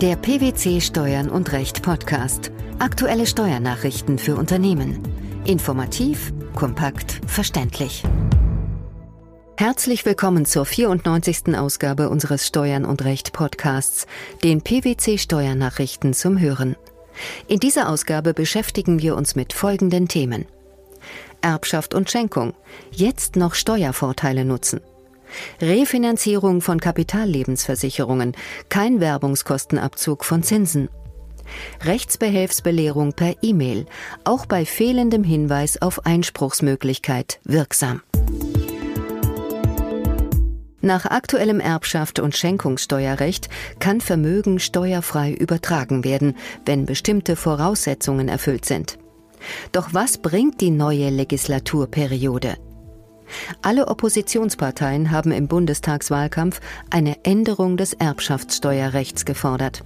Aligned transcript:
Der 0.00 0.14
PwC 0.14 0.80
Steuern 0.80 1.28
und 1.28 1.50
Recht 1.50 1.82
Podcast. 1.82 2.52
Aktuelle 2.78 3.26
Steuernachrichten 3.26 4.20
für 4.20 4.36
Unternehmen. 4.36 5.02
Informativ, 5.44 6.32
kompakt, 6.54 7.20
verständlich. 7.26 8.04
Herzlich 9.56 10.06
willkommen 10.06 10.46
zur 10.46 10.66
94. 10.66 11.56
Ausgabe 11.56 12.10
unseres 12.10 12.46
Steuern 12.46 12.84
und 12.84 13.04
Recht 13.04 13.32
Podcasts, 13.32 14.06
den 14.44 14.62
PwC 14.62 15.18
Steuernachrichten 15.18 16.14
zum 16.14 16.38
Hören. 16.38 16.76
In 17.48 17.58
dieser 17.58 17.88
Ausgabe 17.88 18.34
beschäftigen 18.34 19.02
wir 19.02 19.16
uns 19.16 19.34
mit 19.34 19.52
folgenden 19.52 20.06
Themen. 20.06 20.46
Erbschaft 21.40 21.92
und 21.92 22.08
Schenkung. 22.08 22.54
Jetzt 22.92 23.34
noch 23.34 23.56
Steuervorteile 23.56 24.44
nutzen. 24.44 24.80
Refinanzierung 25.60 26.60
von 26.60 26.80
Kapitallebensversicherungen, 26.80 28.36
kein 28.68 29.00
Werbungskostenabzug 29.00 30.24
von 30.24 30.42
Zinsen. 30.42 30.88
Rechtsbehelfsbelehrung 31.84 33.12
per 33.12 33.34
E-Mail, 33.42 33.86
auch 34.24 34.46
bei 34.46 34.64
fehlendem 34.64 35.24
Hinweis 35.24 35.80
auf 35.80 36.04
Einspruchsmöglichkeit 36.04 37.40
wirksam. 37.44 38.02
Nach 40.80 41.06
aktuellem 41.06 41.58
Erbschaft 41.58 42.20
und 42.20 42.36
Schenkungssteuerrecht 42.36 43.48
kann 43.80 44.00
Vermögen 44.00 44.60
steuerfrei 44.60 45.32
übertragen 45.32 46.04
werden, 46.04 46.36
wenn 46.66 46.86
bestimmte 46.86 47.34
Voraussetzungen 47.34 48.28
erfüllt 48.28 48.64
sind. 48.64 48.98
Doch 49.72 49.88
was 49.92 50.18
bringt 50.18 50.60
die 50.60 50.70
neue 50.70 51.10
Legislaturperiode? 51.10 52.56
Alle 53.62 53.88
Oppositionsparteien 53.88 55.10
haben 55.10 55.32
im 55.32 55.48
Bundestagswahlkampf 55.48 56.60
eine 56.90 57.24
Änderung 57.24 57.76
des 57.76 57.92
Erbschaftssteuerrechts 57.92 59.24
gefordert. 59.24 59.84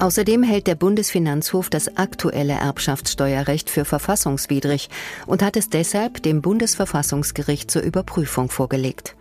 Außerdem 0.00 0.44
hält 0.44 0.68
der 0.68 0.76
Bundesfinanzhof 0.76 1.70
das 1.70 1.96
aktuelle 1.96 2.52
Erbschaftssteuerrecht 2.52 3.68
für 3.68 3.84
verfassungswidrig 3.84 4.90
und 5.26 5.42
hat 5.42 5.56
es 5.56 5.70
deshalb 5.70 6.22
dem 6.22 6.40
Bundesverfassungsgericht 6.40 7.70
zur 7.70 7.82
Überprüfung 7.82 8.48
vorgelegt. 8.48 9.16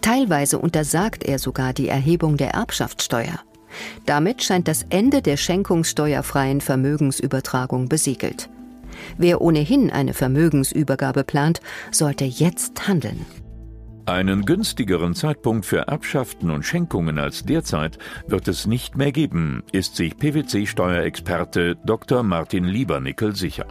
Teilweise 0.00 0.58
untersagt 0.58 1.24
er 1.24 1.38
sogar 1.38 1.74
die 1.74 1.88
Erhebung 1.88 2.36
der 2.38 2.52
Erbschaftssteuer. 2.52 3.40
Damit 4.06 4.42
scheint 4.42 4.68
das 4.68 4.86
Ende 4.88 5.20
der 5.20 5.36
schenkungssteuerfreien 5.36 6.62
Vermögensübertragung 6.62 7.88
besiegelt. 7.88 8.48
Wer 9.18 9.40
ohnehin 9.40 9.90
eine 9.90 10.14
Vermögensübergabe 10.14 11.24
plant, 11.24 11.60
sollte 11.90 12.24
jetzt 12.24 12.88
handeln. 12.88 13.26
Einen 14.06 14.44
günstigeren 14.44 15.16
Zeitpunkt 15.16 15.66
für 15.66 15.88
Erbschaften 15.88 16.50
und 16.50 16.64
Schenkungen 16.64 17.18
als 17.18 17.42
derzeit 17.42 17.98
wird 18.28 18.46
es 18.46 18.66
nicht 18.66 18.96
mehr 18.96 19.10
geben, 19.10 19.64
ist 19.72 19.96
sich 19.96 20.16
PwC-Steuerexperte 20.16 21.76
Dr. 21.84 22.22
Martin 22.22 22.64
Liebernickel 22.64 23.34
sicher. 23.34 23.66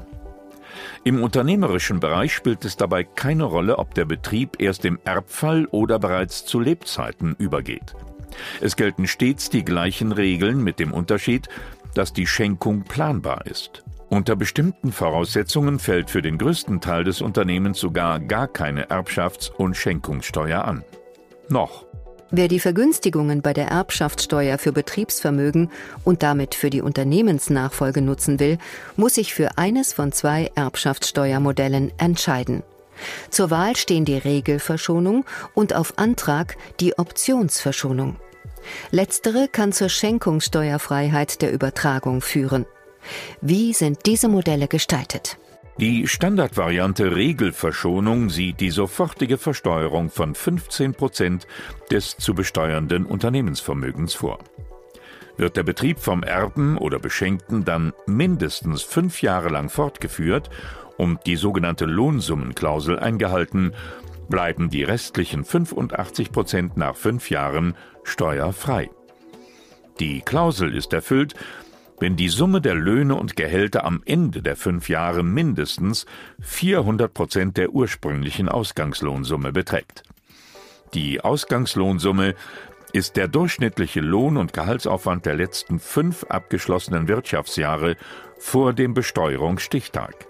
Im 1.05 1.23
unternehmerischen 1.23 2.01
Bereich 2.01 2.33
spielt 2.33 2.65
es 2.65 2.75
dabei 2.75 3.05
keine 3.05 3.45
Rolle, 3.45 3.79
ob 3.79 3.93
der 3.93 4.03
Betrieb 4.03 4.57
erst 4.59 4.83
im 4.83 4.99
Erbfall 5.05 5.67
oder 5.67 5.99
bereits 5.99 6.45
zu 6.45 6.59
Lebzeiten 6.59 7.35
übergeht. 7.37 7.95
Es 8.59 8.75
gelten 8.75 9.07
stets 9.07 9.49
die 9.49 9.63
gleichen 9.63 10.11
Regeln 10.11 10.61
mit 10.61 10.79
dem 10.79 10.91
Unterschied, 10.91 11.47
dass 11.93 12.11
die 12.11 12.27
Schenkung 12.27 12.83
planbar 12.83 13.45
ist. 13.45 13.85
Unter 14.09 14.35
bestimmten 14.35 14.91
Voraussetzungen 14.91 15.79
fällt 15.79 16.09
für 16.09 16.21
den 16.21 16.37
größten 16.37 16.79
Teil 16.79 17.03
des 17.03 17.21
Unternehmens 17.21 17.79
sogar 17.79 18.19
gar 18.19 18.47
keine 18.47 18.89
Erbschafts- 18.89 19.51
und 19.51 19.75
Schenkungssteuer 19.75 20.63
an. 20.63 20.83
Noch. 21.49 21.85
Wer 22.31 22.47
die 22.47 22.59
Vergünstigungen 22.59 23.41
bei 23.41 23.53
der 23.53 23.67
Erbschaftssteuer 23.67 24.57
für 24.57 24.71
Betriebsvermögen 24.71 25.69
und 26.03 26.23
damit 26.23 26.55
für 26.55 26.69
die 26.69 26.81
Unternehmensnachfolge 26.81 28.01
nutzen 28.01 28.39
will, 28.39 28.57
muss 28.95 29.15
sich 29.15 29.33
für 29.33 29.57
eines 29.57 29.93
von 29.93 30.11
zwei 30.11 30.51
Erbschaftssteuermodellen 30.55 31.91
entscheiden. 31.97 32.63
Zur 33.29 33.51
Wahl 33.51 33.75
stehen 33.75 34.05
die 34.05 34.17
Regelverschonung 34.17 35.25
und 35.53 35.75
auf 35.75 35.97
Antrag 35.97 36.57
die 36.79 36.97
Optionsverschonung. 36.97 38.15
Letztere 38.91 39.47
kann 39.47 39.71
zur 39.71 39.89
Schenkungssteuerfreiheit 39.89 41.41
der 41.41 41.53
Übertragung 41.53 42.21
führen. 42.21 42.65
Wie 43.41 43.73
sind 43.73 44.05
diese 44.05 44.27
Modelle 44.27 44.67
gestaltet? 44.67 45.37
Die 45.77 46.07
Standardvariante 46.07 47.15
Regelverschonung 47.15 48.29
sieht 48.29 48.61
die 48.61 48.69
sofortige 48.69 49.37
Versteuerung 49.37 50.09
von 50.09 50.33
15 50.33 50.93
Prozent 50.93 51.47
des 51.91 52.15
zu 52.15 52.33
besteuernden 52.33 53.05
Unternehmensvermögens 53.05 54.13
vor. 54.13 54.39
Wird 55.35 55.57
der 55.57 55.63
Betrieb 55.63 55.99
vom 55.99 56.23
Erben 56.23 56.77
oder 56.77 56.97
Beschenkten 56.97 57.65
dann 57.65 57.91
mindestens 58.07 58.83
fünf 58.83 59.21
Jahre 59.21 59.49
lang 59.49 59.67
fortgeführt 59.67 60.49
und 60.95 61.25
die 61.25 61.35
sogenannte 61.35 61.83
Lohnsummenklausel 61.83 62.97
eingehalten, 62.97 63.73
bleiben 64.29 64.69
die 64.69 64.83
restlichen 64.83 65.43
85 65.43 66.31
Prozent 66.31 66.77
nach 66.77 66.95
fünf 66.95 67.29
Jahren 67.29 67.75
steuerfrei. 68.03 68.89
Die 69.99 70.21
Klausel 70.21 70.75
ist 70.75 70.93
erfüllt, 70.93 71.35
wenn 71.99 72.15
die 72.15 72.29
Summe 72.29 72.61
der 72.61 72.75
Löhne 72.75 73.15
und 73.15 73.35
Gehälter 73.35 73.85
am 73.85 74.01
Ende 74.05 74.41
der 74.41 74.55
fünf 74.55 74.89
Jahre 74.89 75.23
mindestens 75.23 76.05
400 76.41 77.13
Prozent 77.13 77.57
der 77.57 77.71
ursprünglichen 77.71 78.49
Ausgangslohnsumme 78.49 79.51
beträgt. 79.51 80.03
Die 80.93 81.21
Ausgangslohnsumme 81.21 82.35
ist 82.93 83.17
der 83.17 83.27
durchschnittliche 83.27 83.99
Lohn- 83.99 84.37
und 84.37 84.53
Gehaltsaufwand 84.53 85.25
der 85.25 85.35
letzten 85.35 85.79
fünf 85.79 86.23
abgeschlossenen 86.29 87.07
Wirtschaftsjahre 87.07 87.97
vor 88.39 88.73
dem 88.73 88.93
Besteuerungsstichtag. 88.93 90.27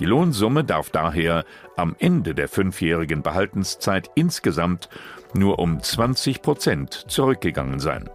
Die 0.00 0.06
Lohnsumme 0.06 0.64
darf 0.64 0.90
daher 0.90 1.44
am 1.76 1.94
Ende 2.00 2.34
der 2.34 2.48
fünfjährigen 2.48 3.22
Behaltenszeit 3.22 4.10
insgesamt 4.16 4.88
nur 5.34 5.60
um 5.60 5.80
20 5.80 6.42
Prozent 6.42 7.04
zurückgegangen 7.06 7.78
sein. 7.78 8.10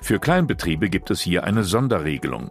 Für 0.00 0.18
Kleinbetriebe 0.18 0.88
gibt 0.88 1.10
es 1.10 1.20
hier 1.20 1.44
eine 1.44 1.64
Sonderregelung. 1.64 2.50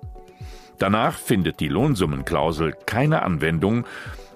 Danach 0.79 1.15
findet 1.17 1.59
die 1.59 1.69
Lohnsummenklausel 1.69 2.75
keine 2.85 3.23
Anwendung, 3.23 3.85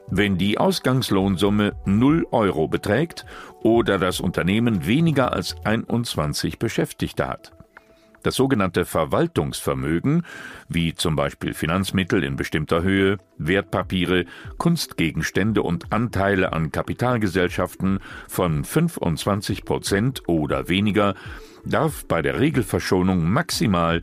wenn 0.08 0.38
die 0.38 0.58
Ausgangslohnsumme 0.58 1.74
0 1.86 2.28
Euro 2.32 2.68
beträgt 2.68 3.26
oder 3.64 3.98
das 3.98 4.20
Unternehmen 4.20 4.86
weniger 4.86 5.34
als 5.34 5.56
21 5.64 6.60
Beschäftigte 6.60 7.28
hat. 7.28 7.54
Das 8.24 8.36
sogenannte 8.36 8.86
Verwaltungsvermögen, 8.86 10.26
wie 10.70 10.94
zum 10.94 11.16
Beispiel 11.16 11.54
Finanzmittel 11.56 12.24
in 12.24 12.36
bestimmter 12.36 12.84
Höhe, 12.84 13.18
Wertpapiere, 13.38 14.26
Kunstgegenstände 14.58 15.64
und 15.64 15.92
Anteile 15.92 16.54
an 16.54 16.72
Kapitalgesellschaften 16.72 18.00
von 18.28 18.64
25 18.64 19.66
Prozent 19.66 20.22
oder 20.28 20.70
weniger, 20.70 21.16
darf 21.66 22.06
bei 22.06 22.22
der 22.22 22.40
Regelverschonung 22.40 23.24
maximal 23.24 24.02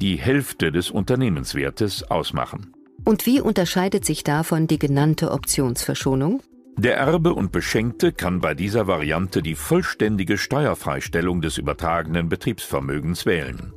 die 0.00 0.16
Hälfte 0.16 0.72
des 0.72 0.90
Unternehmenswertes 0.90 2.10
ausmachen. 2.10 2.72
Und 3.04 3.26
wie 3.26 3.40
unterscheidet 3.40 4.04
sich 4.04 4.24
davon 4.24 4.66
die 4.66 4.78
genannte 4.78 5.30
Optionsverschonung? 5.30 6.42
Der 6.76 6.96
Erbe 6.96 7.34
und 7.34 7.52
Beschenkte 7.52 8.12
kann 8.12 8.40
bei 8.40 8.54
dieser 8.54 8.88
Variante 8.88 9.42
die 9.42 9.54
vollständige 9.54 10.38
Steuerfreistellung 10.38 11.40
des 11.40 11.58
übertragenen 11.58 12.28
Betriebsvermögens 12.28 13.26
wählen. 13.26 13.72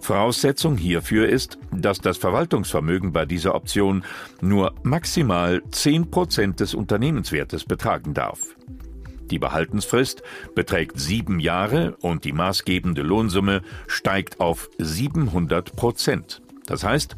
Voraussetzung 0.00 0.76
hierfür 0.76 1.28
ist, 1.28 1.58
dass 1.72 2.00
das 2.00 2.16
Verwaltungsvermögen 2.18 3.12
bei 3.12 3.26
dieser 3.26 3.54
Option 3.54 4.04
nur 4.40 4.74
maximal 4.82 5.62
10 5.70 6.10
Prozent 6.10 6.60
des 6.60 6.74
Unternehmenswertes 6.74 7.64
betragen 7.64 8.12
darf. 8.12 8.56
Die 9.30 9.38
Behaltensfrist 9.38 10.22
beträgt 10.54 10.98
sieben 11.00 11.40
Jahre 11.40 11.96
und 12.00 12.24
die 12.24 12.32
maßgebende 12.32 13.02
Lohnsumme 13.02 13.62
steigt 13.86 14.40
auf 14.40 14.70
700 14.78 15.74
Prozent. 15.74 16.42
Das 16.66 16.84
heißt, 16.84 17.16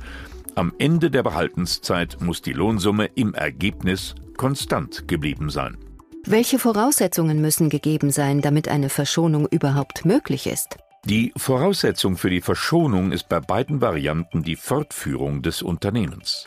am 0.54 0.72
Ende 0.78 1.10
der 1.10 1.22
Behaltenszeit 1.22 2.18
muss 2.20 2.42
die 2.42 2.52
Lohnsumme 2.52 3.06
im 3.14 3.34
Ergebnis 3.34 4.14
konstant 4.36 5.06
geblieben 5.06 5.50
sein. 5.50 5.76
Welche 6.24 6.58
Voraussetzungen 6.58 7.40
müssen 7.40 7.70
gegeben 7.70 8.10
sein, 8.10 8.40
damit 8.40 8.68
eine 8.68 8.88
Verschonung 8.88 9.46
überhaupt 9.46 10.04
möglich 10.04 10.46
ist? 10.46 10.76
Die 11.04 11.32
Voraussetzung 11.36 12.16
für 12.16 12.28
die 12.28 12.40
Verschonung 12.40 13.12
ist 13.12 13.28
bei 13.28 13.40
beiden 13.40 13.80
Varianten 13.80 14.42
die 14.42 14.56
Fortführung 14.56 15.42
des 15.42 15.62
Unternehmens. 15.62 16.46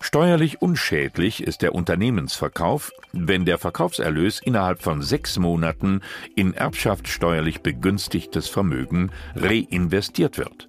Steuerlich 0.00 0.62
unschädlich 0.62 1.42
ist 1.42 1.62
der 1.62 1.74
Unternehmensverkauf, 1.74 2.92
wenn 3.12 3.44
der 3.44 3.58
Verkaufserlös 3.58 4.40
innerhalb 4.40 4.82
von 4.82 5.02
sechs 5.02 5.38
Monaten 5.38 6.00
in 6.34 6.54
erbschaftssteuerlich 6.54 7.60
begünstigtes 7.60 8.48
Vermögen 8.48 9.10
reinvestiert 9.34 10.38
wird. 10.38 10.68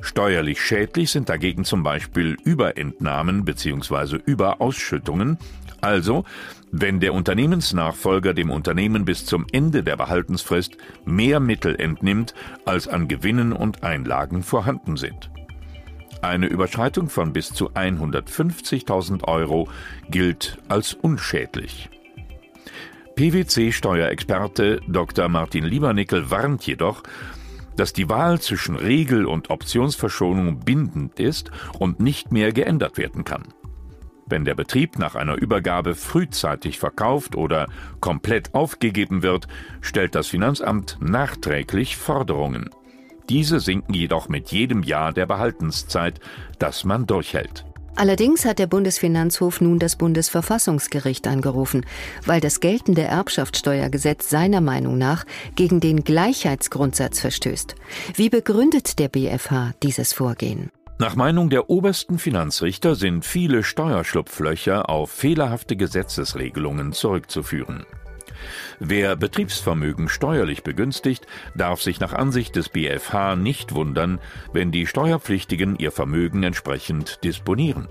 Steuerlich 0.00 0.60
schädlich 0.60 1.10
sind 1.10 1.28
dagegen 1.28 1.64
zum 1.64 1.82
Beispiel 1.82 2.36
Überentnahmen 2.44 3.44
bzw. 3.44 4.18
Überausschüttungen, 4.24 5.38
Also, 5.80 6.24
wenn 6.72 7.00
der 7.00 7.14
Unternehmensnachfolger 7.14 8.34
dem 8.34 8.50
Unternehmen 8.50 9.04
bis 9.04 9.24
zum 9.24 9.46
Ende 9.52 9.82
der 9.82 9.96
Behaltensfrist 9.96 10.76
mehr 11.04 11.40
Mittel 11.40 11.76
entnimmt, 11.76 12.34
als 12.64 12.88
an 12.88 13.08
Gewinnen 13.08 13.52
und 13.52 13.82
Einlagen 13.82 14.42
vorhanden 14.42 14.96
sind. 14.96 15.30
Eine 16.22 16.46
Überschreitung 16.46 17.08
von 17.08 17.32
bis 17.32 17.50
zu 17.50 17.70
150.000 17.70 19.24
Euro 19.24 19.68
gilt 20.10 20.58
als 20.68 20.94
unschädlich. 20.94 21.90
PwC-Steuerexperte 23.16 24.80
Dr. 24.88 25.28
Martin 25.28 25.64
Liebernickel 25.64 26.30
warnt 26.30 26.66
jedoch, 26.66 27.02
dass 27.76 27.92
die 27.92 28.08
Wahl 28.08 28.40
zwischen 28.40 28.76
Regel- 28.76 29.26
und 29.26 29.50
Optionsverschonung 29.50 30.60
bindend 30.60 31.18
ist 31.20 31.50
und 31.78 32.00
nicht 32.00 32.32
mehr 32.32 32.52
geändert 32.52 32.98
werden 32.98 33.24
kann. 33.24 33.44
Wenn 34.26 34.44
der 34.44 34.54
Betrieb 34.54 34.98
nach 34.98 35.14
einer 35.14 35.36
Übergabe 35.36 35.94
frühzeitig 35.94 36.78
verkauft 36.78 37.36
oder 37.36 37.68
komplett 38.00 38.54
aufgegeben 38.54 39.22
wird, 39.22 39.46
stellt 39.80 40.14
das 40.14 40.26
Finanzamt 40.26 40.98
nachträglich 41.00 41.96
Forderungen. 41.96 42.70
Diese 43.28 43.60
sinken 43.60 43.94
jedoch 43.94 44.28
mit 44.28 44.52
jedem 44.52 44.82
Jahr 44.82 45.12
der 45.12 45.26
Behaltenszeit, 45.26 46.20
das 46.58 46.84
man 46.84 47.06
durchhält. 47.06 47.64
Allerdings 47.96 48.44
hat 48.44 48.58
der 48.58 48.66
Bundesfinanzhof 48.66 49.62
nun 49.62 49.78
das 49.78 49.96
Bundesverfassungsgericht 49.96 51.26
angerufen, 51.26 51.86
weil 52.26 52.42
das 52.42 52.60
geltende 52.60 53.02
Erbschaftssteuergesetz 53.02 54.28
seiner 54.28 54.60
Meinung 54.60 54.98
nach 54.98 55.24
gegen 55.54 55.80
den 55.80 56.04
Gleichheitsgrundsatz 56.04 57.20
verstößt. 57.20 57.74
Wie 58.14 58.28
begründet 58.28 58.98
der 58.98 59.08
BfH 59.08 59.72
dieses 59.82 60.12
Vorgehen? 60.12 60.70
Nach 60.98 61.16
Meinung 61.16 61.48
der 61.48 61.70
obersten 61.70 62.18
Finanzrichter 62.18 62.94
sind 62.94 63.24
viele 63.24 63.62
Steuerschlupflöcher 63.62 64.88
auf 64.88 65.10
fehlerhafte 65.10 65.76
Gesetzesregelungen 65.76 66.92
zurückzuführen. 66.92 67.84
Wer 68.78 69.16
Betriebsvermögen 69.16 70.08
steuerlich 70.08 70.62
begünstigt, 70.62 71.26
darf 71.54 71.82
sich 71.82 72.00
nach 72.00 72.12
Ansicht 72.12 72.56
des 72.56 72.68
BfH 72.68 73.36
nicht 73.36 73.74
wundern, 73.74 74.20
wenn 74.52 74.72
die 74.72 74.86
Steuerpflichtigen 74.86 75.76
ihr 75.76 75.92
Vermögen 75.92 76.42
entsprechend 76.42 77.24
disponieren. 77.24 77.88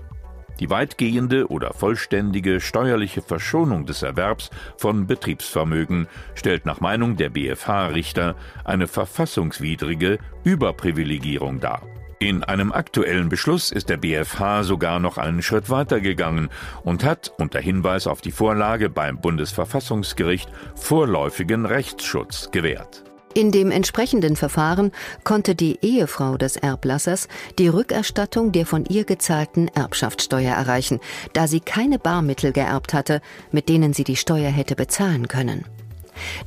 Die 0.60 0.70
weitgehende 0.70 1.48
oder 1.50 1.74
vollständige 1.74 2.60
steuerliche 2.60 3.20
Verschonung 3.20 3.84
des 3.84 4.02
Erwerbs 4.02 4.50
von 4.78 5.06
Betriebsvermögen 5.06 6.08
stellt 6.34 6.64
nach 6.64 6.80
Meinung 6.80 7.16
der 7.16 7.28
BfH-Richter 7.28 8.36
eine 8.64 8.86
verfassungswidrige 8.86 10.18
Überprivilegierung 10.44 11.60
dar. 11.60 11.82
In 12.18 12.42
einem 12.42 12.72
aktuellen 12.72 13.28
Beschluss 13.28 13.70
ist 13.70 13.90
der 13.90 13.98
BfH 13.98 14.62
sogar 14.62 15.00
noch 15.00 15.18
einen 15.18 15.42
Schritt 15.42 15.68
weiter 15.68 16.00
gegangen 16.00 16.48
und 16.82 17.04
hat 17.04 17.32
unter 17.38 17.60
Hinweis 17.60 18.06
auf 18.06 18.22
die 18.22 18.32
Vorlage 18.32 18.88
beim 18.88 19.20
Bundesverfassungsgericht 19.20 20.48
vorläufigen 20.74 21.66
Rechtsschutz 21.66 22.50
gewährt. 22.52 23.04
In 23.34 23.52
dem 23.52 23.70
entsprechenden 23.70 24.34
Verfahren 24.34 24.92
konnte 25.22 25.54
die 25.54 25.78
Ehefrau 25.82 26.38
des 26.38 26.56
Erblassers 26.56 27.28
die 27.58 27.68
Rückerstattung 27.68 28.50
der 28.50 28.64
von 28.64 28.86
ihr 28.86 29.04
gezahlten 29.04 29.68
Erbschaftssteuer 29.68 30.54
erreichen, 30.54 31.00
da 31.34 31.46
sie 31.46 31.60
keine 31.60 31.98
Barmittel 31.98 32.52
geerbt 32.52 32.94
hatte, 32.94 33.20
mit 33.52 33.68
denen 33.68 33.92
sie 33.92 34.04
die 34.04 34.16
Steuer 34.16 34.50
hätte 34.50 34.74
bezahlen 34.74 35.28
können. 35.28 35.66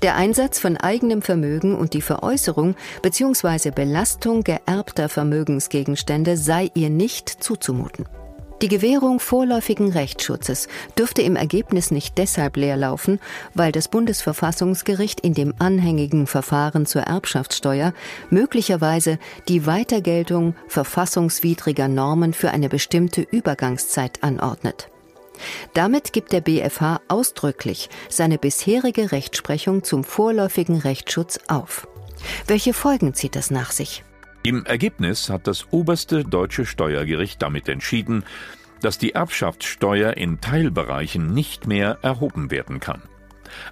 Der 0.01 0.15
Einsatz 0.15 0.59
von 0.59 0.77
eigenem 0.77 1.21
Vermögen 1.21 1.75
und 1.75 1.93
die 1.93 2.01
Veräußerung 2.01 2.75
bzw. 3.01 3.71
Belastung 3.71 4.43
geerbter 4.43 5.09
Vermögensgegenstände 5.09 6.37
sei 6.37 6.71
ihr 6.73 6.89
nicht 6.89 7.29
zuzumuten. 7.29 8.05
Die 8.61 8.67
Gewährung 8.67 9.21
vorläufigen 9.21 9.93
Rechtsschutzes 9.93 10.67
dürfte 10.97 11.21
im 11.21 11.37
Ergebnis 11.37 11.91
nicht 11.91 12.17
deshalb 12.17 12.57
leerlaufen, 12.57 13.21
weil 13.53 13.71
das 13.71 13.87
Bundesverfassungsgericht 13.87 15.21
in 15.21 15.33
dem 15.33 15.53
anhängigen 15.59 16.27
Verfahren 16.27 16.85
zur 16.85 17.03
Erbschaftssteuer 17.03 17.93
möglicherweise 18.29 19.17
die 19.47 19.65
Weitergeltung 19.65 20.55
verfassungswidriger 20.67 21.87
Normen 21.87 22.33
für 22.33 22.51
eine 22.51 22.67
bestimmte 22.67 23.21
Übergangszeit 23.21 24.23
anordnet. 24.23 24.89
Damit 25.73 26.13
gibt 26.13 26.31
der 26.31 26.41
BfH 26.41 27.01
ausdrücklich 27.07 27.89
seine 28.09 28.37
bisherige 28.37 29.11
Rechtsprechung 29.11 29.83
zum 29.83 30.03
vorläufigen 30.03 30.79
Rechtsschutz 30.79 31.39
auf. 31.47 31.87
Welche 32.47 32.73
Folgen 32.73 33.13
zieht 33.13 33.35
das 33.35 33.51
nach 33.51 33.71
sich? 33.71 34.03
Im 34.43 34.65
Ergebnis 34.65 35.29
hat 35.29 35.47
das 35.47 35.67
oberste 35.71 36.23
deutsche 36.23 36.65
Steuergericht 36.65 37.41
damit 37.41 37.67
entschieden, 37.67 38.23
dass 38.81 38.97
die 38.97 39.11
Erbschaftssteuer 39.11 40.15
in 40.15 40.39
Teilbereichen 40.39 41.33
nicht 41.33 41.67
mehr 41.67 41.99
erhoben 42.01 42.49
werden 42.49 42.79
kann. 42.79 43.01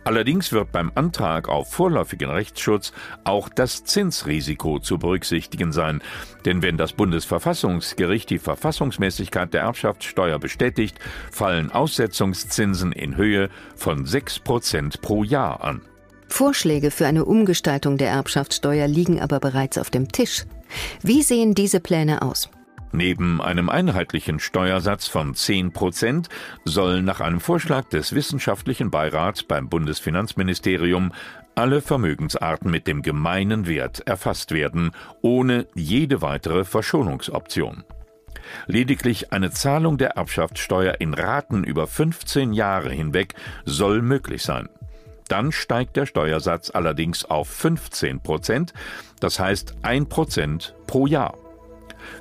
Allerdings 0.03 0.51
wird 0.51 0.71
beim 0.71 0.91
Antrag 0.95 1.49
auf 1.49 1.71
vorläufigen 1.71 2.29
Rechtsschutz 2.29 2.93
auch 3.23 3.49
das 3.49 3.83
Zinsrisiko 3.83 4.79
zu 4.79 4.97
berücksichtigen 4.97 5.71
sein, 5.71 6.01
denn 6.45 6.61
wenn 6.61 6.77
das 6.77 6.93
Bundesverfassungsgericht 6.93 8.29
die 8.29 8.39
Verfassungsmäßigkeit 8.39 9.53
der 9.53 9.61
Erbschaftssteuer 9.61 10.39
bestätigt, 10.39 10.99
fallen 11.31 11.71
Aussetzungszinsen 11.71 12.91
in 12.91 13.15
Höhe 13.17 13.49
von 13.75 14.05
6 14.05 14.39
Prozent 14.39 15.01
pro 15.01 15.23
Jahr 15.23 15.63
an. 15.63 15.81
Vorschläge 16.27 16.91
für 16.91 17.07
eine 17.07 17.25
Umgestaltung 17.25 17.97
der 17.97 18.09
Erbschaftssteuer 18.09 18.87
liegen 18.87 19.21
aber 19.21 19.39
bereits 19.39 19.77
auf 19.77 19.89
dem 19.89 20.11
Tisch. 20.11 20.45
Wie 21.01 21.23
sehen 21.23 21.55
diese 21.55 21.79
Pläne 21.79 22.21
aus? 22.21 22.49
Neben 22.91 23.41
einem 23.41 23.69
einheitlichen 23.69 24.39
Steuersatz 24.39 25.07
von 25.07 25.35
10 25.35 25.73
Prozent 25.73 26.29
sollen 26.63 27.05
nach 27.05 27.19
einem 27.19 27.39
Vorschlag 27.39 27.89
des 27.89 28.15
Wissenschaftlichen 28.15 28.91
Beirats 28.91 29.43
beim 29.43 29.69
Bundesfinanzministerium 29.69 31.11
alle 31.55 31.81
Vermögensarten 31.81 32.71
mit 32.71 32.87
dem 32.87 33.01
gemeinen 33.01 33.67
Wert 33.67 34.07
erfasst 34.07 34.51
werden, 34.51 34.91
ohne 35.21 35.67
jede 35.73 36.21
weitere 36.21 36.63
Verschonungsoption. 36.63 37.83
Lediglich 38.67 39.33
eine 39.33 39.51
Zahlung 39.51 39.97
der 39.97 40.11
Erbschaftssteuer 40.11 40.95
in 40.99 41.13
Raten 41.13 41.63
über 41.63 41.87
15 41.87 42.53
Jahre 42.53 42.91
hinweg 42.91 43.33
soll 43.65 44.01
möglich 44.01 44.43
sein. 44.43 44.69
Dann 45.27 45.51
steigt 45.51 45.97
der 45.97 46.05
Steuersatz 46.05 46.69
allerdings 46.69 47.25
auf 47.25 47.49
15 47.49 48.21
Prozent, 48.21 48.73
das 49.19 49.39
heißt 49.39 49.75
1 49.81 50.07
Prozent 50.07 50.73
pro 50.85 51.05
Jahr. 51.05 51.33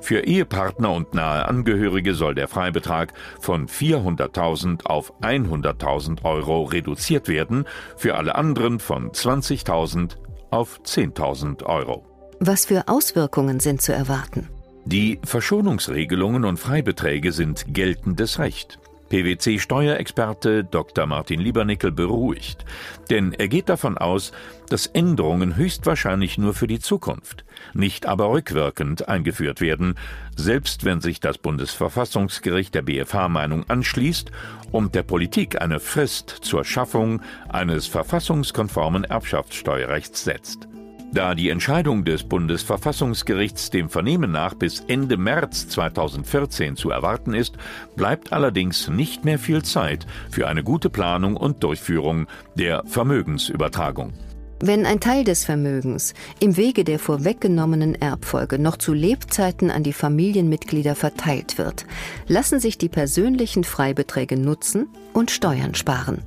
Für 0.01 0.21
Ehepartner 0.21 0.91
und 0.91 1.13
nahe 1.13 1.47
Angehörige 1.47 2.13
soll 2.13 2.35
der 2.35 2.47
Freibetrag 2.47 3.13
von 3.39 3.67
400.000 3.67 4.85
auf 4.85 5.13
100.000 5.21 6.23
Euro 6.23 6.63
reduziert 6.63 7.27
werden, 7.27 7.65
für 7.95 8.15
alle 8.15 8.35
anderen 8.35 8.79
von 8.79 9.11
20.000 9.11 10.17
auf 10.51 10.79
10.000 10.83 11.63
Euro. 11.63 12.05
Was 12.39 12.65
für 12.65 12.87
Auswirkungen 12.87 13.59
sind 13.59 13.81
zu 13.81 13.93
erwarten? 13.93 14.49
Die 14.85 15.19
Verschonungsregelungen 15.23 16.45
und 16.45 16.57
Freibeträge 16.57 17.33
sind 17.33 17.65
geltendes 17.73 18.39
Recht. 18.39 18.79
PwC-Steuerexperte 19.09 20.63
Dr. 20.63 21.05
Martin 21.05 21.39
Liebernickel 21.39 21.91
beruhigt, 21.91 22.65
denn 23.09 23.33
er 23.33 23.47
geht 23.47 23.69
davon 23.69 23.97
aus, 23.97 24.31
dass 24.69 24.87
Änderungen 24.87 25.55
höchstwahrscheinlich 25.55 26.37
nur 26.37 26.53
für 26.53 26.67
die 26.67 26.79
Zukunft, 26.79 27.45
nicht 27.73 28.05
aber 28.05 28.29
rückwirkend 28.29 29.07
eingeführt 29.07 29.61
werden, 29.61 29.95
selbst 30.35 30.83
wenn 30.83 31.01
sich 31.01 31.19
das 31.19 31.37
Bundesverfassungsgericht 31.37 32.75
der 32.75 32.81
BFH-Meinung 32.83 33.69
anschließt 33.69 34.31
und 34.71 34.95
der 34.95 35.03
Politik 35.03 35.61
eine 35.61 35.79
Frist 35.79 36.29
zur 36.29 36.65
Schaffung 36.65 37.21
eines 37.49 37.87
verfassungskonformen 37.87 39.03
Erbschaftssteuerrechts 39.05 40.23
setzt. 40.23 40.67
Da 41.13 41.35
die 41.35 41.49
Entscheidung 41.49 42.03
des 42.03 42.23
Bundesverfassungsgerichts 42.23 43.69
dem 43.69 43.89
Vernehmen 43.89 44.31
nach 44.31 44.53
bis 44.53 44.81
Ende 44.87 45.17
März 45.17 45.69
2014 45.69 46.75
zu 46.75 46.91
erwarten 46.91 47.33
ist, 47.33 47.55
bleibt 47.95 48.33
allerdings 48.33 48.89
nicht 48.89 49.23
mehr 49.23 49.39
viel 49.39 49.63
Zeit 49.63 50.05
für 50.29 50.47
eine 50.47 50.63
gute 50.63 50.89
Planung 50.89 51.37
und 51.37 51.63
Durchführung 51.63 52.27
der 52.55 52.83
Vermögensübertragung. 52.85 54.13
Wenn 54.59 54.87
ein 54.87 54.99
Teil 54.99 55.23
des 55.23 55.45
Vermögens 55.45 56.13
im 56.39 56.57
Wege 56.57 56.83
der 56.83 56.97
vorweggenommenen 56.97 57.93
Erbfolge 57.95 58.57
noch 58.57 58.77
zu 58.77 58.91
Lebzeiten 58.91 59.69
an 59.69 59.83
die 59.83 59.93
Familienmitglieder 59.93 60.95
verteilt 60.95 61.59
wird, 61.59 61.85
lassen 62.27 62.59
sich 62.59 62.79
die 62.79 62.89
persönlichen 62.89 63.63
Freibeträge 63.63 64.35
nutzen 64.35 64.87
und 65.13 65.29
Steuern 65.29 65.75
sparen. 65.75 66.23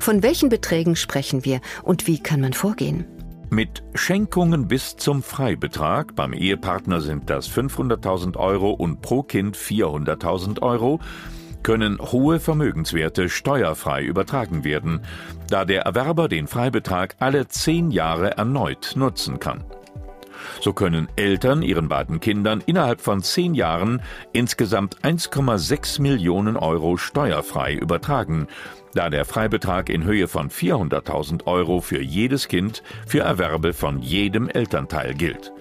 Von 0.00 0.24
welchen 0.24 0.48
Beträgen 0.48 0.96
sprechen 0.96 1.44
wir 1.44 1.60
und 1.84 2.08
wie 2.08 2.20
kann 2.20 2.40
man 2.40 2.52
vorgehen? 2.52 3.04
Mit 3.50 3.82
Schenkungen 3.94 4.68
bis 4.68 4.96
zum 4.96 5.22
Freibetrag, 5.22 6.14
beim 6.14 6.34
Ehepartner 6.34 7.00
sind 7.00 7.30
das 7.30 7.50
500.000 7.50 8.36
Euro 8.36 8.72
und 8.72 9.00
pro 9.00 9.22
Kind 9.22 9.56
400.000 9.56 10.60
Euro, 10.60 11.00
können 11.62 11.98
hohe 11.98 12.40
Vermögenswerte 12.40 13.30
steuerfrei 13.30 14.04
übertragen 14.04 14.64
werden, 14.64 15.00
da 15.48 15.64
der 15.64 15.82
Erwerber 15.82 16.28
den 16.28 16.46
Freibetrag 16.46 17.16
alle 17.20 17.48
zehn 17.48 17.90
Jahre 17.90 18.36
erneut 18.36 18.92
nutzen 18.96 19.38
kann. 19.38 19.64
So 20.60 20.72
können 20.72 21.08
Eltern 21.16 21.62
ihren 21.62 21.88
beiden 21.88 22.20
Kindern 22.20 22.62
innerhalb 22.66 23.00
von 23.00 23.22
zehn 23.22 23.54
Jahren 23.54 24.02
insgesamt 24.32 24.98
1,6 25.02 26.00
Millionen 26.00 26.56
Euro 26.56 26.96
steuerfrei 26.96 27.74
übertragen, 27.74 28.48
da 28.94 29.10
der 29.10 29.24
Freibetrag 29.24 29.88
in 29.88 30.04
Höhe 30.04 30.28
von 30.28 30.50
400.000 30.50 31.46
Euro 31.46 31.80
für 31.80 32.00
jedes 32.00 32.48
Kind 32.48 32.82
für 33.06 33.20
Erwerbe 33.20 33.72
von 33.72 34.00
jedem 34.00 34.48
Elternteil 34.48 35.14
gilt. 35.14 35.52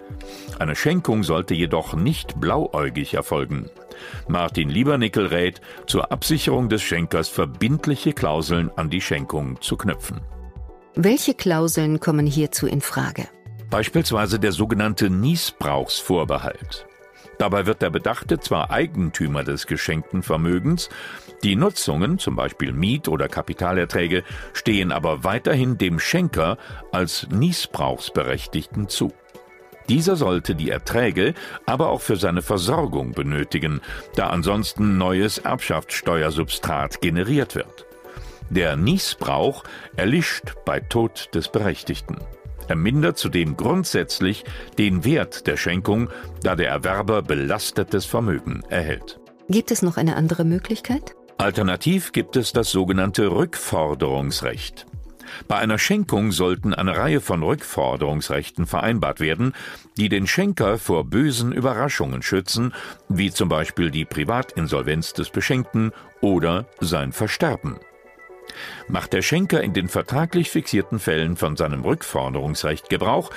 Eine 0.60 0.75
Schenkung 0.75 1.24
sollte 1.24 1.53
jedoch 1.53 1.93
nicht 1.93 2.39
blauäugig 2.39 3.13
erfolgen. 3.13 3.69
Martin 4.27 4.69
Liebernickel 4.69 5.27
rät, 5.27 5.62
zur 5.86 6.12
Absicherung 6.12 6.69
des 6.69 6.81
Schenkers 6.81 7.29
verbindliche 7.29 8.13
Klauseln 8.13 8.72
an 8.75 8.89
die 8.89 9.01
Schenkung 9.01 9.62
zu 9.62 9.77
knüpfen. 9.77 10.22
Welche 10.96 11.36
Klauseln 11.36 12.00
kommen 12.00 12.25
hierzu 12.25 12.65
in 12.65 12.81
Frage? 12.81 13.27
Beispielsweise 13.69 14.39
der 14.39 14.53
sogenannte 14.53 15.09
Niesbrauchsvorbehalt. 15.09 16.88
Dabei 17.38 17.65
wird 17.65 17.81
der 17.81 17.89
Bedachte 17.89 18.39
zwar 18.39 18.71
Eigentümer 18.71 19.43
des 19.43 19.67
geschenkten 19.67 20.24
Vermögens, 20.24 20.89
die 21.43 21.55
Nutzungen, 21.55 22.17
zum 22.17 22.36
Beispiel 22.36 22.71
Miet- 22.71 23.09
oder 23.09 23.27
Kapitalerträge, 23.27 24.24
stehen 24.53 24.91
aber 24.91 25.24
weiterhin 25.24 25.77
dem 25.77 26.00
Schenker 26.00 26.57
als 26.91 27.27
Niesbrauchsberechtigten 27.29 28.89
zu. 28.89 29.13
Dieser 29.88 30.15
sollte 30.15 30.55
die 30.55 30.69
Erträge 30.69 31.33
aber 31.65 31.89
auch 31.89 32.01
für 32.01 32.15
seine 32.15 32.41
Versorgung 32.41 33.12
benötigen, 33.12 33.81
da 34.15 34.29
ansonsten 34.29 34.97
neues 34.97 35.38
Erbschaftssteuersubstrat 35.38 37.01
generiert 37.01 37.55
wird. 37.55 37.86
Der 38.50 38.75
Niesbrauch 38.77 39.63
erlischt 39.95 40.55
bei 40.65 40.79
Tod 40.79 41.29
des 41.36 41.50
Berechtigten. 41.50 42.17
Er 42.67 42.75
mindert 42.75 43.17
zudem 43.17 43.57
grundsätzlich 43.57 44.43
den 44.77 45.03
Wert 45.05 45.47
der 45.47 45.57
Schenkung, 45.57 46.09
da 46.43 46.55
der 46.55 46.69
Erwerber 46.69 47.21
belastetes 47.21 48.05
Vermögen 48.05 48.63
erhält. 48.69 49.19
Gibt 49.50 49.71
es 49.71 49.81
noch 49.81 49.97
eine 49.97 50.15
andere 50.15 50.43
Möglichkeit? 50.43 51.15
Alternativ 51.38 52.12
gibt 52.12 52.36
es 52.36 52.51
das 52.51 52.71
sogenannte 52.71 53.31
Rückforderungsrecht. 53.31 54.86
Bei 55.47 55.57
einer 55.57 55.77
Schenkung 55.77 56.31
sollten 56.31 56.74
eine 56.74 56.97
Reihe 56.97 57.21
von 57.21 57.43
Rückforderungsrechten 57.43 58.65
vereinbart 58.65 59.19
werden, 59.19 59.53
die 59.97 60.09
den 60.09 60.27
Schenker 60.27 60.77
vor 60.77 61.05
bösen 61.05 61.51
Überraschungen 61.51 62.21
schützen, 62.21 62.74
wie 63.09 63.31
zum 63.31 63.50
Beispiel 63.50 63.91
die 63.91 64.05
Privatinsolvenz 64.05 65.13
des 65.13 65.29
Beschenkten 65.29 65.91
oder 66.21 66.65
sein 66.79 67.12
Versterben. 67.12 67.77
Macht 68.88 69.13
der 69.13 69.22
Schenker 69.22 69.62
in 69.62 69.74
den 69.74 69.89
vertraglich 69.89 70.50
fixierten 70.50 71.00
Fällen 71.00 71.36
von 71.36 71.56
seinem 71.56 71.84
Rückforderungsrecht 71.84 72.89
Gebrauch, 72.89 73.32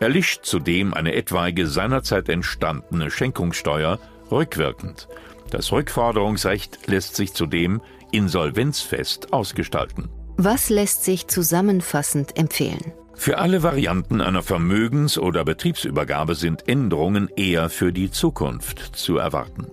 erlischt 0.00 0.44
zudem 0.44 0.94
eine 0.94 1.14
etwaige 1.14 1.66
seinerzeit 1.66 2.28
entstandene 2.28 3.10
Schenkungssteuer 3.10 3.98
rückwirkend. 4.30 5.08
Das 5.50 5.72
Rückforderungsrecht 5.72 6.86
lässt 6.86 7.16
sich 7.16 7.34
zudem 7.34 7.80
insolvenzfest 8.12 9.32
ausgestalten. 9.32 10.08
Was 10.36 10.70
lässt 10.70 11.04
sich 11.04 11.26
zusammenfassend 11.26 12.38
empfehlen? 12.38 12.92
Für 13.14 13.36
alle 13.36 13.62
Varianten 13.62 14.22
einer 14.22 14.42
Vermögens- 14.42 15.18
oder 15.18 15.44
Betriebsübergabe 15.44 16.34
sind 16.34 16.66
Änderungen 16.68 17.28
eher 17.36 17.68
für 17.68 17.92
die 17.92 18.10
Zukunft 18.10 18.96
zu 18.96 19.18
erwarten. 19.18 19.66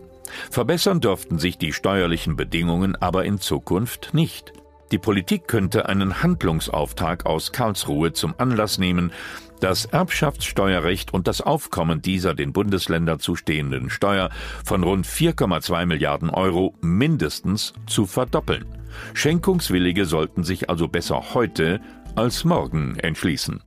Verbessern 0.51 0.99
dürften 0.99 1.39
sich 1.39 1.57
die 1.57 1.71
steuerlichen 1.71 2.35
Bedingungen 2.35 2.95
aber 2.97 3.23
in 3.23 3.39
Zukunft 3.39 4.09
nicht. 4.13 4.51
Die 4.91 4.97
Politik 4.97 5.47
könnte 5.47 5.89
einen 5.89 6.23
Handlungsauftrag 6.23 7.25
aus 7.25 7.51
Karlsruhe 7.51 8.13
zum 8.13 8.35
Anlass 8.37 8.77
nehmen, 8.77 9.11
das 9.59 9.85
Erbschaftssteuerrecht 9.85 11.13
und 11.13 11.27
das 11.27 11.41
Aufkommen 11.41 12.01
dieser 12.01 12.33
den 12.35 12.53
Bundesländern 12.53 13.19
zustehenden 13.19 13.89
Steuer 13.89 14.29
von 14.63 14.83
rund 14.83 15.05
4,2 15.05 15.85
Milliarden 15.85 16.29
Euro 16.29 16.73
mindestens 16.81 17.73
zu 17.87 18.05
verdoppeln. 18.05 18.65
Schenkungswillige 19.13 20.05
sollten 20.05 20.43
sich 20.43 20.69
also 20.69 20.87
besser 20.87 21.33
heute 21.33 21.81
als 22.15 22.45
morgen 22.45 22.97
entschließen. 22.97 23.61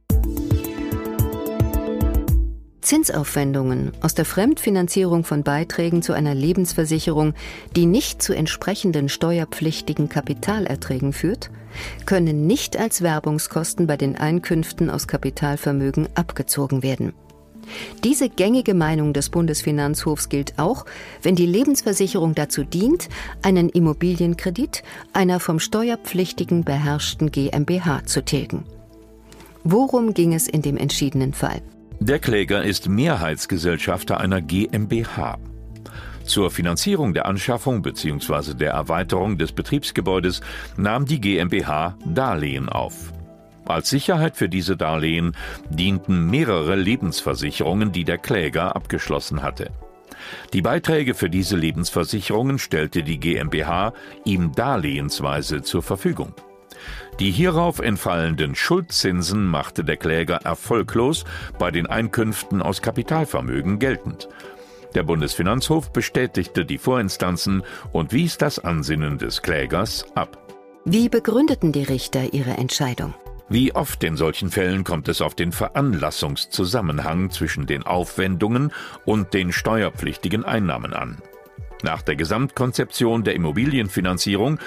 Zinsaufwendungen 2.90 3.92
aus 4.00 4.14
der 4.14 4.25
Fremdfinanzierung 4.25 5.23
von 5.23 5.44
Beiträgen 5.44 6.02
zu 6.02 6.12
einer 6.12 6.35
Lebensversicherung, 6.35 7.35
die 7.76 7.87
nicht 7.87 8.20
zu 8.20 8.35
entsprechenden 8.35 9.09
steuerpflichtigen 9.09 10.09
Kapitalerträgen 10.09 11.12
führt, 11.12 11.52
können 12.04 12.49
nicht 12.49 12.76
als 12.76 13.00
Werbungskosten 13.00 13.87
bei 13.87 13.97
den 13.97 14.16
Einkünften 14.16 14.90
aus 14.90 15.06
Kapitalvermögen 15.06 16.09
abgezogen 16.16 16.82
werden. 16.82 17.12
Diese 18.02 18.28
gängige 18.28 18.75
Meinung 18.75 19.12
des 19.12 19.30
Bundesfinanzhofs 19.30 20.28
gilt 20.28 20.59
auch, 20.59 20.85
wenn 21.23 21.37
die 21.37 21.47
Lebensversicherung 21.47 22.35
dazu 22.35 22.64
dient, 22.64 23.09
einen 23.42 23.68
Immobilienkredit 23.68 24.82
einer 25.12 25.38
vom 25.38 25.61
Steuerpflichtigen 25.61 26.64
beherrschten 26.64 27.30
GmbH 27.30 28.04
zu 28.06 28.25
tilgen. 28.25 28.64
Worum 29.62 30.12
ging 30.12 30.35
es 30.35 30.49
in 30.49 30.62
dem 30.62 30.76
entschiedenen 30.76 31.35
Fall? 31.35 31.62
Der 32.02 32.19
Kläger 32.19 32.64
ist 32.64 32.88
Mehrheitsgesellschafter 32.88 34.19
einer 34.19 34.40
GmbH. 34.40 35.38
Zur 36.25 36.50
Finanzierung 36.50 37.12
der 37.12 37.26
Anschaffung 37.26 37.83
bzw. 37.83 38.54
der 38.54 38.73
Erweiterung 38.73 39.37
des 39.37 39.52
Betriebsgebäudes 39.52 40.40
nahm 40.78 41.04
die 41.04 41.21
GmbH 41.21 41.99
Darlehen 42.07 42.71
auf. 42.71 43.12
Als 43.66 43.90
Sicherheit 43.90 44.38
für 44.38 44.49
diese 44.49 44.78
Darlehen 44.78 45.37
dienten 45.69 46.30
mehrere 46.30 46.75
Lebensversicherungen, 46.75 47.92
die 47.92 48.04
der 48.04 48.16
Kläger 48.16 48.75
abgeschlossen 48.75 49.42
hatte. 49.42 49.71
Die 50.54 50.62
Beiträge 50.62 51.12
für 51.12 51.28
diese 51.28 51.57
Lebensversicherungen 51.57 52.59
stellte 52.59 53.02
die 53.02 53.21
GmbH 53.21 53.92
ihm 54.25 54.52
darlehensweise 54.52 55.61
zur 55.61 55.83
Verfügung. 55.83 56.33
Die 57.21 57.31
hierauf 57.31 57.81
entfallenden 57.81 58.55
Schuldzinsen 58.55 59.45
machte 59.45 59.85
der 59.85 59.99
Kläger 59.99 60.37
erfolglos 60.37 61.27
bei 61.59 61.71
den 61.71 61.87
Einkünften 61.87 62.62
aus 62.62 62.81
Kapitalvermögen 62.81 63.79
geltend. 63.79 64.31
Der 64.95 65.03
Bundesfinanzhof 65.03 65.93
bestätigte 65.93 66.65
die 66.65 66.79
Vorinstanzen 66.79 67.62
und 67.93 68.15
wies 68.15 68.39
das 68.39 68.59
Ansinnen 68.59 69.19
des 69.19 69.43
Klägers 69.43 70.07
ab. 70.15 70.39
Wie 70.87 71.11
begründeten 71.11 71.73
die 71.73 71.83
Richter 71.83 72.33
ihre 72.33 72.53
Entscheidung? 72.53 73.12
Wie 73.50 73.75
oft 73.75 74.03
in 74.03 74.17
solchen 74.17 74.50
Fällen 74.50 74.83
kommt 74.83 75.07
es 75.09 75.21
auf 75.21 75.35
den 75.35 75.53
Veranlassungszusammenhang 75.53 77.29
zwischen 77.29 77.67
den 77.67 77.83
Aufwendungen 77.83 78.73
und 79.05 79.35
den 79.35 79.53
steuerpflichtigen 79.53 80.47
Einnahmen 80.47 80.95
an. 80.95 81.19
Nach 81.83 82.00
der 82.03 82.17
Gesamtkonzeption 82.17 83.25
der 83.25 83.35
Immobilienfinanzierung 83.35 84.59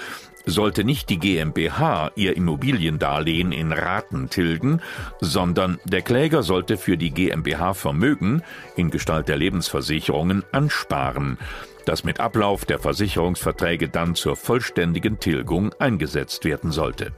sollte 0.45 0.83
nicht 0.83 1.09
die 1.09 1.19
GmbH 1.19 2.12
ihr 2.15 2.35
Immobiliendarlehen 2.35 3.51
in 3.51 3.71
Raten 3.71 4.29
tilgen, 4.29 4.81
sondern 5.21 5.79
der 5.85 6.01
Kläger 6.01 6.43
sollte 6.43 6.77
für 6.77 6.97
die 6.97 7.12
GmbH 7.12 7.73
Vermögen 7.73 8.43
in 8.75 8.91
Gestalt 8.91 9.27
der 9.27 9.38
Lebensversicherungen 9.38 10.43
ansparen, 10.51 11.38
das 11.85 12.03
mit 12.03 12.19
Ablauf 12.19 12.65
der 12.65 12.79
Versicherungsverträge 12.79 13.89
dann 13.89 14.15
zur 14.15 14.35
vollständigen 14.35 15.19
Tilgung 15.19 15.73
eingesetzt 15.79 16.45
werden 16.45 16.71
sollte. 16.71 17.13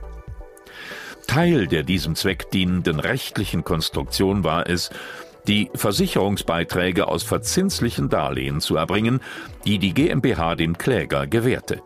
Teil 1.28 1.68
der 1.68 1.84
diesem 1.84 2.16
Zweck 2.16 2.52
dienenden 2.52 3.00
rechtlichen 3.00 3.64
Konstruktion 3.64 4.44
war 4.44 4.70
es, 4.70 4.92
die 5.48 5.70
Versicherungsbeiträge 5.74 7.08
aus 7.08 7.24
verzinslichen 7.24 8.10
Darlehen 8.10 8.62
zu 8.62 8.76
erbringen, 8.76 9.22
die 9.66 9.80
die 9.80 9.94
GmbH 9.94 10.56
dem 10.56 10.78
Kläger 10.78 11.28
gewährte. 11.28 11.82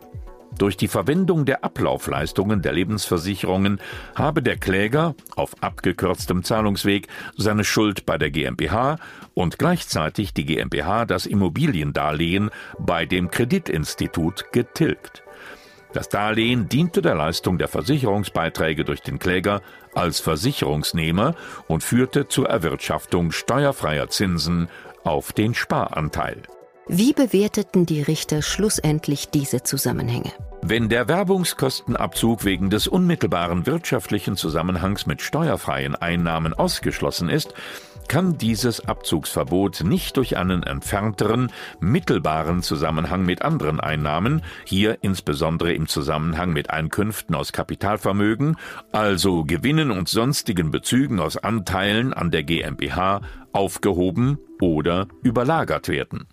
Durch 0.60 0.76
die 0.76 0.90
Verwendung 0.90 1.46
der 1.46 1.64
Ablaufleistungen 1.64 2.62
der 2.62 2.74
Lebensversicherungen 2.74 3.80
habe 4.14 4.44
der 4.44 4.58
Kläger 4.58 5.16
auf 5.38 5.56
abgekürztem 5.64 6.44
Zahlungsweg 6.44 7.08
seine 7.38 7.64
Schuld 7.64 8.06
bei 8.06 8.18
der 8.18 8.30
GmbH 8.30 8.98
und 9.34 9.58
gleichzeitig 9.58 10.34
die 10.34 10.44
GmbH 10.44 11.06
das 11.06 11.26
Immobiliendarlehen 11.26 12.50
bei 12.78 13.06
dem 13.06 13.32
Kreditinstitut 13.32 14.52
getilgt. 14.52 15.24
Das 15.94 16.10
Darlehen 16.10 16.68
diente 16.68 17.02
der 17.02 17.16
Leistung 17.16 17.58
der 17.58 17.70
Versicherungsbeiträge 17.70 18.84
durch 18.84 19.02
den 19.02 19.18
Kläger 19.18 19.62
als 19.96 20.20
Versicherungsnehmer 20.20 21.36
und 21.68 21.86
führte 21.86 22.28
zur 22.28 22.50
Erwirtschaftung 22.50 23.32
steuerfreier 23.32 24.10
Zinsen 24.10 24.68
auf 25.06 25.32
den 25.32 25.56
Sparanteil. 25.56 26.44
Wie 26.92 27.14
bewerteten 27.14 27.86
die 27.86 28.02
Richter 28.02 28.42
schlussendlich 28.42 29.30
diese 29.30 29.62
Zusammenhänge? 29.62 30.32
Wenn 30.64 30.90
der 30.90 31.08
Werbungskostenabzug 31.08 32.46
wegen 32.46 32.72
des 32.72 32.88
unmittelbaren 32.88 33.68
wirtschaftlichen 33.68 34.36
Zusammenhangs 34.36 35.06
mit 35.06 35.22
steuerfreien 35.22 35.96
Einnahmen 35.96 36.56
ausgeschlossen 36.56 37.30
ist, 37.30 37.54
kann 38.08 38.40
dieses 38.40 38.88
Abzugsverbot 38.88 39.84
nicht 39.84 40.18
durch 40.18 40.36
einen 40.36 40.64
entfernteren, 40.64 41.52
mittelbaren 41.80 42.64
Zusammenhang 42.64 43.24
mit 43.24 43.44
anderen 43.44 43.80
Einnahmen, 43.80 44.42
hier 44.66 44.98
insbesondere 45.02 45.74
im 45.74 45.88
Zusammenhang 45.88 46.54
mit 46.54 46.72
Einkünften 46.72 47.36
aus 47.36 47.52
Kapitalvermögen, 47.52 48.58
also 48.92 49.44
Gewinnen 49.44 49.92
und 49.92 50.10
sonstigen 50.10 50.72
Bezügen 50.72 51.20
aus 51.20 51.38
Anteilen 51.38 52.16
an 52.16 52.32
der 52.32 52.42
GmbH, 52.42 53.22
aufgehoben 53.54 54.40
oder 54.60 55.08
überlagert 55.22 55.88
werden. 55.88 56.28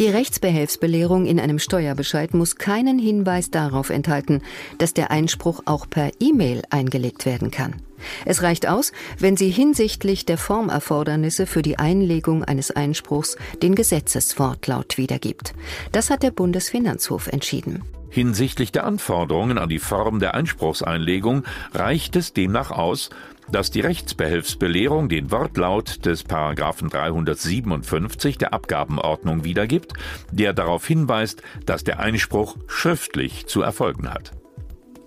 Die 0.00 0.08
Rechtsbehelfsbelehrung 0.08 1.26
in 1.26 1.38
einem 1.38 1.58
Steuerbescheid 1.58 2.32
muss 2.34 2.56
keinen 2.56 2.98
Hinweis 2.98 3.50
darauf 3.50 3.90
enthalten, 3.90 4.42
dass 4.78 4.94
der 4.94 5.10
Einspruch 5.10 5.62
auch 5.66 5.88
per 5.88 6.10
E-Mail 6.18 6.62
eingelegt 6.70 7.26
werden 7.26 7.50
kann. 7.50 7.82
Es 8.24 8.42
reicht 8.42 8.66
aus, 8.66 8.92
wenn 9.18 9.36
sie 9.36 9.50
hinsichtlich 9.50 10.26
der 10.26 10.38
Formerfordernisse 10.38 11.46
für 11.46 11.62
die 11.62 11.78
Einlegung 11.78 12.42
eines 12.42 12.70
Einspruchs 12.70 13.36
den 13.62 13.74
Gesetzeswortlaut 13.74 14.98
wiedergibt. 14.98 15.54
Das 15.92 16.10
hat 16.10 16.22
der 16.22 16.32
Bundesfinanzhof 16.32 17.28
entschieden. 17.28 17.84
Hinsichtlich 18.12 18.72
der 18.72 18.84
Anforderungen 18.84 19.56
an 19.56 19.70
die 19.70 19.78
Form 19.78 20.20
der 20.20 20.34
Einspruchseinlegung 20.34 21.44
reicht 21.72 22.14
es 22.14 22.34
demnach 22.34 22.70
aus, 22.70 23.08
dass 23.50 23.70
die 23.70 23.80
Rechtsbehelfsbelehrung 23.80 25.08
den 25.08 25.30
Wortlaut 25.30 26.04
des 26.04 26.22
Paragraphen 26.22 26.90
357 26.90 28.36
der 28.36 28.52
Abgabenordnung 28.52 29.44
wiedergibt, 29.44 29.94
der 30.30 30.52
darauf 30.52 30.86
hinweist, 30.86 31.42
dass 31.64 31.84
der 31.84 32.00
Einspruch 32.00 32.58
schriftlich 32.66 33.46
zu 33.46 33.62
erfolgen 33.62 34.12
hat. 34.12 34.32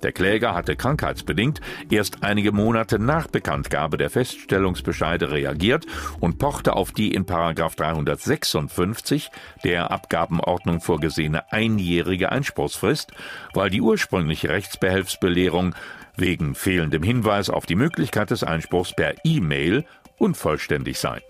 Der 0.06 0.12
Kläger 0.12 0.54
hatte 0.54 0.76
krankheitsbedingt 0.76 1.62
erst 1.90 2.22
einige 2.22 2.52
Monate 2.52 3.00
nach 3.00 3.26
Bekanntgabe 3.26 3.98
der 3.98 4.12
Feststellungsbescheide 4.12 5.32
reagiert 5.32 5.88
und 6.20 6.38
pochte 6.38 6.76
auf 6.76 6.92
die 6.92 7.16
in 7.16 7.26
356 7.26 9.32
der 9.64 9.90
Abgabenordnung 9.90 10.80
vorgesehene 10.80 11.52
einjährige 11.52 12.32
Einspruchsfrist, 12.32 13.14
weil 13.56 13.72
die 13.72 13.82
ursprüngliche 13.82 14.50
Rechtsbehelfsbelehrung 14.50 15.74
wegen 16.18 16.54
fehlendem 16.54 17.02
Hinweis 17.02 17.50
auf 17.50 17.66
die 17.66 17.74
Möglichkeit 17.74 18.30
des 18.30 18.44
Einspruchs 18.44 18.96
per 18.96 19.16
E-Mail 19.24 19.86
unvollständig 20.20 21.00
sei. 21.00 21.24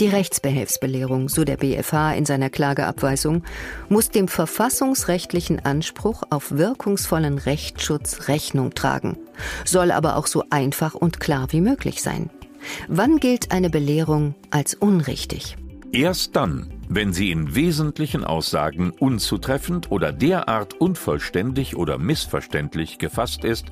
Die 0.00 0.08
Rechtsbehelfsbelehrung, 0.08 1.28
so 1.28 1.44
der 1.44 1.58
BFH 1.58 2.14
in 2.14 2.24
seiner 2.24 2.48
Klageabweisung, 2.48 3.44
muss 3.90 4.08
dem 4.08 4.28
verfassungsrechtlichen 4.28 5.62
Anspruch 5.66 6.22
auf 6.30 6.52
wirkungsvollen 6.52 7.36
Rechtsschutz 7.36 8.28
Rechnung 8.28 8.72
tragen, 8.72 9.18
soll 9.66 9.92
aber 9.92 10.16
auch 10.16 10.26
so 10.26 10.44
einfach 10.48 10.94
und 10.94 11.20
klar 11.20 11.48
wie 11.50 11.60
möglich 11.60 12.02
sein. 12.02 12.30
Wann 12.88 13.18
gilt 13.18 13.52
eine 13.52 13.68
Belehrung 13.68 14.34
als 14.50 14.72
unrichtig? 14.72 15.58
Erst 15.92 16.34
dann, 16.34 16.79
wenn 16.90 17.12
sie 17.12 17.30
in 17.30 17.54
wesentlichen 17.54 18.24
Aussagen 18.24 18.90
unzutreffend 18.90 19.90
oder 19.90 20.12
derart 20.12 20.74
unvollständig 20.74 21.76
oder 21.76 21.98
missverständlich 21.98 22.98
gefasst 22.98 23.44
ist, 23.44 23.66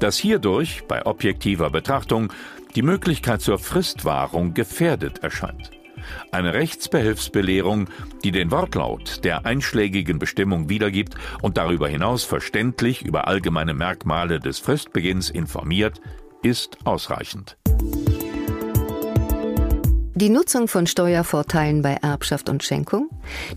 dass 0.00 0.18
hierdurch 0.18 0.84
bei 0.86 1.04
objektiver 1.06 1.70
Betrachtung 1.70 2.32
die 2.76 2.82
Möglichkeit 2.82 3.40
zur 3.40 3.58
Fristwahrung 3.58 4.52
gefährdet 4.52 5.20
erscheint. 5.20 5.70
Eine 6.30 6.52
Rechtsbehelfsbelehrung, 6.54 7.88
die 8.22 8.32
den 8.32 8.50
Wortlaut 8.50 9.24
der 9.24 9.46
einschlägigen 9.46 10.18
Bestimmung 10.18 10.68
wiedergibt 10.68 11.14
und 11.40 11.56
darüber 11.56 11.88
hinaus 11.88 12.24
verständlich 12.24 13.02
über 13.02 13.26
allgemeine 13.26 13.74
Merkmale 13.74 14.40
des 14.40 14.58
Fristbeginns 14.58 15.30
informiert, 15.30 16.00
ist 16.42 16.78
ausreichend. 16.84 17.56
Die 20.20 20.30
Nutzung 20.30 20.66
von 20.66 20.88
Steuervorteilen 20.88 21.80
bei 21.80 21.92
Erbschaft 22.02 22.48
und 22.48 22.64
Schenkung, 22.64 23.08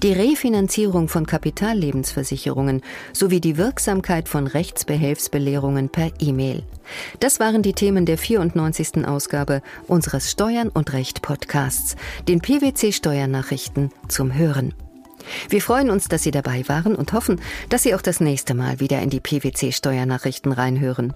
die 0.03 0.13
Refinanzierung 0.13 1.07
von 1.07 1.25
Kapitallebensversicherungen 1.25 2.83
sowie 3.13 3.41
die 3.41 3.57
Wirksamkeit 3.57 4.29
von 4.29 4.45
Rechtsbehelfsbelehrungen 4.45 5.89
per 5.89 6.11
E-Mail. 6.19 6.61
Das 7.19 7.39
waren 7.39 7.63
die 7.63 7.73
Themen 7.73 8.05
der 8.05 8.19
94. 8.19 9.07
Ausgabe 9.07 9.63
unseres 9.87 10.29
Steuern 10.29 10.69
und 10.69 10.93
Recht 10.93 11.23
Podcasts, 11.23 11.95
den 12.27 12.41
PwC 12.41 12.91
Steuernachrichten 12.91 13.89
zum 14.07 14.35
Hören. 14.35 14.75
Wir 15.49 15.63
freuen 15.63 15.89
uns, 15.89 16.09
dass 16.09 16.21
Sie 16.21 16.31
dabei 16.31 16.63
waren 16.67 16.93
und 16.93 17.13
hoffen, 17.13 17.41
dass 17.69 17.81
Sie 17.81 17.95
auch 17.95 18.03
das 18.03 18.19
nächste 18.19 18.53
Mal 18.53 18.79
wieder 18.79 19.01
in 19.01 19.09
die 19.09 19.19
PwC 19.19 19.71
Steuernachrichten 19.71 20.51
reinhören. 20.51 21.15